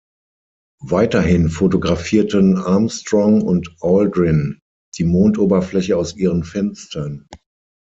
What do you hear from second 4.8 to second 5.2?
die